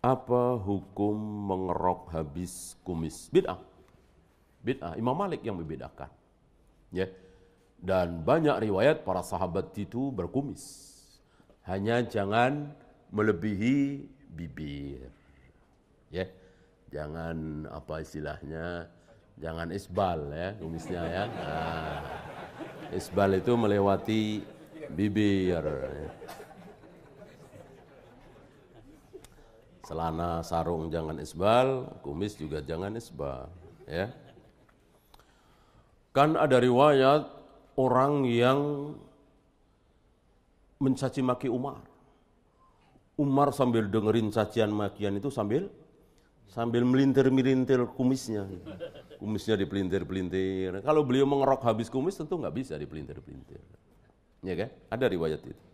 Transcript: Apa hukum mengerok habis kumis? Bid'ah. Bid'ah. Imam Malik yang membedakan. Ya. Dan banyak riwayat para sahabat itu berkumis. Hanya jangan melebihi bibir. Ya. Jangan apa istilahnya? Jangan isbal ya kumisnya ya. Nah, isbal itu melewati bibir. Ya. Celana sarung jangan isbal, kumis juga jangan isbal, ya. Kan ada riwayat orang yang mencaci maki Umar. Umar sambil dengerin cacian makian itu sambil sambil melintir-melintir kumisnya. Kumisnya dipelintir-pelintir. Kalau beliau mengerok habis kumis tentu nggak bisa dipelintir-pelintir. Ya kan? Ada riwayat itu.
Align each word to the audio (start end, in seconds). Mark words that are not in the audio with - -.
Apa 0.00 0.56
hukum 0.56 1.12
mengerok 1.52 2.08
habis 2.16 2.72
kumis? 2.80 3.28
Bid'ah. 3.28 3.60
Bid'ah. 4.64 4.96
Imam 4.96 5.12
Malik 5.12 5.44
yang 5.44 5.60
membedakan. 5.60 6.08
Ya. 6.88 7.04
Dan 7.76 8.24
banyak 8.24 8.64
riwayat 8.64 9.04
para 9.04 9.20
sahabat 9.20 9.76
itu 9.76 10.08
berkumis. 10.08 10.88
Hanya 11.68 12.00
jangan 12.00 12.72
melebihi 13.12 14.08
bibir. 14.32 15.12
Ya. 16.08 16.32
Jangan 16.88 17.68
apa 17.68 18.00
istilahnya? 18.00 18.88
Jangan 19.36 19.68
isbal 19.72 20.32
ya 20.32 20.48
kumisnya 20.56 21.02
ya. 21.06 21.24
Nah, 21.28 22.00
isbal 22.92 23.36
itu 23.36 23.52
melewati 23.52 24.44
bibir. 24.92 25.64
Ya. 25.64 26.08
Celana 29.90 30.38
sarung 30.46 30.86
jangan 30.86 31.18
isbal, 31.18 31.98
kumis 32.06 32.38
juga 32.38 32.62
jangan 32.62 32.94
isbal, 32.94 33.50
ya. 33.90 34.06
Kan 36.14 36.38
ada 36.38 36.62
riwayat 36.62 37.26
orang 37.74 38.22
yang 38.30 38.58
mencaci 40.78 41.26
maki 41.26 41.50
Umar. 41.50 41.82
Umar 43.18 43.50
sambil 43.50 43.90
dengerin 43.90 44.30
cacian 44.30 44.70
makian 44.70 45.18
itu 45.18 45.26
sambil 45.26 45.66
sambil 46.46 46.86
melintir-melintir 46.86 47.82
kumisnya. 47.98 48.46
Kumisnya 49.18 49.58
dipelintir-pelintir. 49.58 50.86
Kalau 50.86 51.02
beliau 51.02 51.26
mengerok 51.26 51.66
habis 51.66 51.90
kumis 51.90 52.14
tentu 52.14 52.38
nggak 52.38 52.54
bisa 52.54 52.78
dipelintir-pelintir. 52.78 53.58
Ya 54.46 54.54
kan? 54.54 54.70
Ada 54.86 55.10
riwayat 55.10 55.42
itu. 55.42 55.69